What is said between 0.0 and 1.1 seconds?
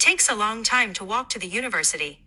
It takes a long time to